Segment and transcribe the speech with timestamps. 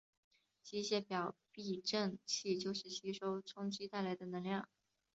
[0.63, 4.67] 机械表避震器就是吸收冲击带来的能量。